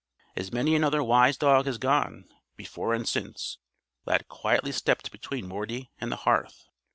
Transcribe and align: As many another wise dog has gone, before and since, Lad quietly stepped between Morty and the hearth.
As 0.35 0.51
many 0.51 0.73
another 0.75 1.03
wise 1.03 1.37
dog 1.37 1.67
has 1.67 1.77
gone, 1.77 2.27
before 2.57 2.95
and 2.95 3.07
since, 3.07 3.59
Lad 4.07 4.27
quietly 4.27 4.71
stepped 4.71 5.11
between 5.11 5.47
Morty 5.47 5.91
and 5.99 6.11
the 6.11 6.15
hearth. 6.25 6.65